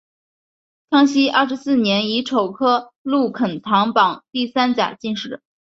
[0.89, 5.43] 康熙廿四年乙丑科陆肯堂榜第三甲进士。